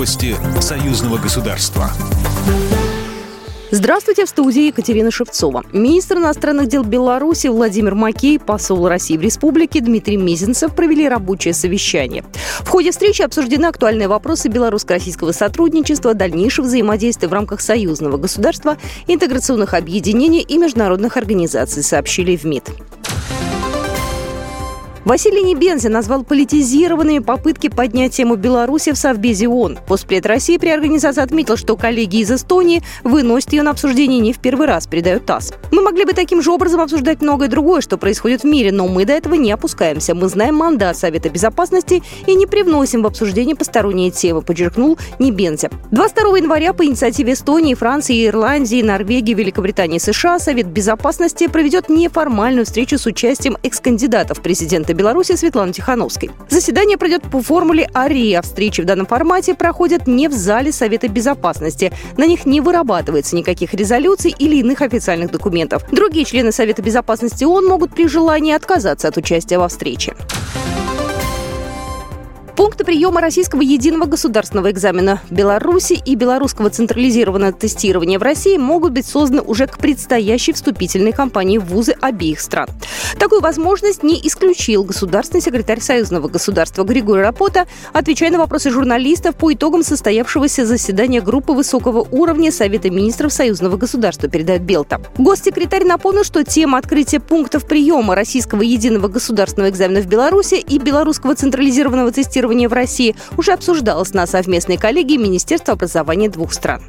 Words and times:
Новости 0.00 0.34
союзного 0.62 1.18
государства. 1.18 1.90
Здравствуйте, 3.70 4.24
в 4.24 4.30
студии 4.30 4.68
Екатерина 4.68 5.10
Шевцова. 5.10 5.62
Министр 5.74 6.16
иностранных 6.16 6.68
дел 6.68 6.84
Беларуси 6.84 7.48
Владимир 7.48 7.94
Макей, 7.94 8.38
посол 8.38 8.88
России 8.88 9.18
в 9.18 9.20
республике 9.20 9.82
Дмитрий 9.82 10.16
Мизинцев 10.16 10.74
провели 10.74 11.06
рабочее 11.06 11.52
совещание. 11.52 12.24
В 12.60 12.68
ходе 12.70 12.92
встречи 12.92 13.20
обсуждены 13.20 13.66
актуальные 13.66 14.08
вопросы 14.08 14.48
белорусско-российского 14.48 15.32
сотрудничества, 15.32 16.14
дальнейшего 16.14 16.64
взаимодействия 16.64 17.28
в 17.28 17.34
рамках 17.34 17.60
союзного 17.60 18.16
государства, 18.16 18.78
интеграционных 19.06 19.74
объединений 19.74 20.40
и 20.40 20.56
международных 20.56 21.18
организаций, 21.18 21.82
сообщили 21.82 22.36
в 22.36 22.44
МИД. 22.44 22.70
Василий 25.06 25.42
Небензин 25.42 25.92
назвал 25.92 26.24
политизированными 26.24 27.20
попытки 27.20 27.68
поднять 27.68 28.12
тему 28.12 28.36
Беларуси 28.36 28.92
в 28.92 28.98
Совбезе 28.98 29.48
ООН. 29.48 29.78
Постпред 29.86 30.26
России 30.26 30.58
при 30.58 30.68
организации 30.68 31.22
отметил, 31.22 31.56
что 31.56 31.76
коллеги 31.76 32.18
из 32.18 32.30
Эстонии 32.30 32.82
выносят 33.02 33.52
ее 33.54 33.62
на 33.62 33.70
обсуждение 33.70 34.20
не 34.20 34.34
в 34.34 34.40
первый 34.40 34.66
раз, 34.66 34.86
передает 34.86 35.24
ТАСС. 35.24 35.54
Мы 35.72 35.80
могли 35.80 36.04
бы 36.04 36.12
таким 36.12 36.42
же 36.42 36.50
образом 36.50 36.80
обсуждать 36.80 37.22
многое 37.22 37.48
другое, 37.48 37.80
что 37.80 37.96
происходит 37.96 38.42
в 38.42 38.44
мире, 38.44 38.72
но 38.72 38.88
мы 38.88 39.06
до 39.06 39.14
этого 39.14 39.34
не 39.34 39.50
опускаемся. 39.50 40.14
Мы 40.14 40.28
знаем 40.28 40.56
мандат 40.56 40.98
Совета 40.98 41.30
Безопасности 41.30 42.02
и 42.26 42.34
не 42.34 42.44
привносим 42.44 43.02
в 43.02 43.06
обсуждение 43.06 43.56
посторонние 43.56 44.10
темы, 44.10 44.42
подчеркнул 44.42 44.98
Небензя. 45.18 45.70
22 45.92 46.38
января 46.38 46.74
по 46.74 46.84
инициативе 46.84 47.32
Эстонии, 47.32 47.72
Франции, 47.72 48.26
Ирландии, 48.26 48.82
Норвегии, 48.82 49.32
Великобритании 49.32 49.96
и 49.96 50.00
США 50.00 50.38
Совет 50.38 50.66
Безопасности 50.66 51.46
проведет 51.46 51.88
неформальную 51.88 52.66
встречу 52.66 52.98
с 52.98 53.06
участием 53.06 53.56
экс-кандидатов 53.62 54.42
президента 54.42 54.89
президента 54.90 54.94
Беларуси 54.94 55.36
Светланы 55.36 55.72
Тихановской. 55.72 56.30
Заседание 56.48 56.96
пройдет 56.96 57.22
по 57.22 57.40
формуле 57.40 57.88
АРИА. 57.94 58.42
Встречи 58.42 58.80
в 58.80 58.84
данном 58.84 59.06
формате 59.06 59.54
проходят 59.54 60.06
не 60.06 60.28
в 60.28 60.32
зале 60.32 60.72
Совета 60.72 61.08
Безопасности. 61.08 61.92
На 62.16 62.26
них 62.26 62.46
не 62.46 62.60
вырабатывается 62.60 63.36
никаких 63.36 63.74
резолюций 63.74 64.34
или 64.38 64.56
иных 64.56 64.82
официальных 64.82 65.30
документов. 65.30 65.84
Другие 65.92 66.24
члены 66.24 66.52
Совета 66.52 66.82
Безопасности 66.82 67.44
ООН 67.44 67.66
могут 67.66 67.94
при 67.94 68.08
желании 68.08 68.52
отказаться 68.52 69.08
от 69.08 69.16
участия 69.16 69.58
во 69.58 69.68
встрече. 69.68 70.14
Пункты 72.56 72.84
приема 72.84 73.20
российского 73.20 73.62
единого 73.62 74.04
государственного 74.06 74.70
экзамена 74.70 75.20
в 75.28 75.32
Беларуси 75.32 76.00
и 76.04 76.14
белорусского 76.14 76.70
централизированного 76.70 77.52
тестирования 77.52 78.18
в 78.18 78.22
России 78.22 78.56
могут 78.56 78.92
быть 78.92 79.06
созданы 79.06 79.42
уже 79.42 79.66
к 79.66 79.78
предстоящей 79.78 80.52
вступительной 80.52 81.12
кампании 81.12 81.58
в 81.58 81.64
вузы 81.66 81.94
обеих 82.00 82.40
стран. 82.40 82.68
Такую 83.18 83.40
возможность 83.40 84.02
не 84.02 84.20
исключил 84.26 84.84
государственный 84.84 85.40
секретарь 85.40 85.80
Союзного 85.80 86.28
государства 86.28 86.84
Григорий 86.84 87.22
Рапота, 87.22 87.66
отвечая 87.92 88.30
на 88.30 88.38
вопросы 88.38 88.70
журналистов 88.70 89.36
по 89.36 89.52
итогам 89.52 89.82
состоявшегося 89.82 90.66
заседания 90.66 91.20
группы 91.20 91.52
высокого 91.52 92.06
уровня 92.10 92.52
Совета 92.52 92.90
министров 92.90 93.32
Союзного 93.32 93.76
государства, 93.76 94.28
передает 94.28 94.62
Белта. 94.62 95.00
Госсекретарь 95.18 95.84
напомнил, 95.84 96.24
что 96.24 96.44
тема 96.44 96.78
открытия 96.78 97.20
пунктов 97.20 97.64
приема 97.66 98.14
российского 98.14 98.62
единого 98.62 99.08
государственного 99.08 99.70
экзамена 99.70 100.00
в 100.00 100.06
Беларуси 100.06 100.54
и 100.54 100.78
белорусского 100.78 101.34
централизированного 101.34 102.10
тестирования 102.10 102.39
тестирования 102.40 102.68
в 102.68 102.72
России 102.72 103.14
уже 103.36 103.52
обсуждалось 103.52 104.14
на 104.14 104.26
совместной 104.26 104.78
коллегии 104.78 105.16
Министерства 105.16 105.74
образования 105.74 106.28
двух 106.28 106.52
стран. 106.52 106.82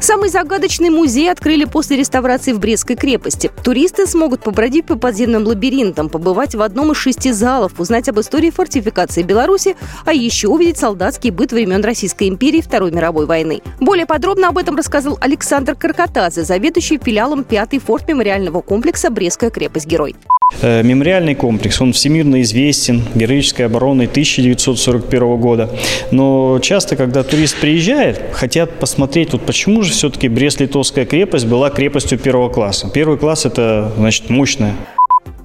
Самый 0.00 0.28
загадочный 0.28 0.90
музей 0.90 1.30
открыли 1.32 1.64
после 1.64 1.96
реставрации 1.96 2.52
в 2.52 2.58
Брестской 2.58 2.94
крепости. 2.94 3.50
Туристы 3.62 4.06
смогут 4.06 4.42
побродить 4.42 4.84
по 4.84 4.96
подземным 4.96 5.46
лабиринтам, 5.46 6.10
побывать 6.10 6.54
в 6.54 6.60
одном 6.60 6.92
из 6.92 6.98
шести 6.98 7.32
залов, 7.32 7.80
узнать 7.80 8.06
об 8.10 8.20
истории 8.20 8.50
фортификации 8.50 9.22
Беларуси, 9.22 9.76
а 10.04 10.12
еще 10.12 10.48
увидеть 10.48 10.76
солдатский 10.76 11.30
быт 11.30 11.52
времен 11.52 11.82
Российской 11.82 12.28
империи 12.28 12.60
Второй 12.60 12.90
мировой 12.90 13.24
войны. 13.24 13.62
Более 13.80 14.04
подробно 14.04 14.48
об 14.48 14.58
этом 14.58 14.76
рассказал 14.76 15.16
Александр 15.22 15.74
Каркатадзе, 15.74 16.42
заведующий 16.42 17.00
филиалом 17.02 17.40
5-й 17.40 17.78
форт 17.78 18.06
мемориального 18.06 18.60
комплекса 18.60 19.08
«Брестская 19.08 19.48
крепость-герой». 19.48 20.16
Э, 20.60 20.82
мемориальный 20.82 21.34
комплекс, 21.34 21.80
он 21.80 21.92
всемирно 21.92 22.40
известен, 22.42 23.02
героической 23.14 23.66
обороной 23.66 24.06
1941 24.06 25.36
года. 25.36 25.70
Но 26.10 26.58
часто, 26.62 26.96
когда 26.96 27.22
турист 27.22 27.56
приезжает, 27.60 28.20
хотят 28.32 28.78
посмотреть, 28.78 29.32
вот 29.32 29.42
почему 29.42 29.82
же 29.82 29.92
все-таки 29.92 30.28
Брест-Литовская 30.28 31.06
крепость 31.06 31.46
была 31.46 31.70
крепостью 31.70 32.18
первого 32.18 32.48
класса. 32.48 32.90
Первый 32.92 33.18
класс– 33.18 33.44
это, 33.46 33.92
значит, 33.96 34.30
мощная. 34.30 34.74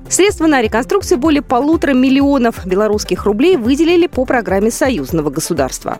Средства 0.10 0.48
на 0.48 0.62
реконструкцию 0.62 1.20
более 1.20 1.42
полутора 1.42 1.94
миллионов 1.94 2.66
белорусских 2.66 3.26
рублей 3.26 3.58
выделили 3.58 4.08
по 4.08 4.26
программе 4.26 4.72
союзного 4.72 5.30
государства. 5.30 6.00